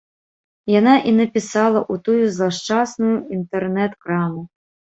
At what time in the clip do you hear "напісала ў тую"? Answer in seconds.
1.17-2.23